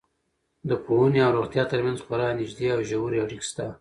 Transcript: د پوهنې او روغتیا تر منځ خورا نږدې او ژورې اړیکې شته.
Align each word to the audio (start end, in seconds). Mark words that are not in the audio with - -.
د 0.69 0.71
پوهنې 0.85 1.19
او 1.25 1.31
روغتیا 1.37 1.63
تر 1.71 1.79
منځ 1.85 1.97
خورا 2.05 2.29
نږدې 2.39 2.67
او 2.75 2.79
ژورې 2.89 3.17
اړیکې 3.25 3.45
شته. 3.49 3.65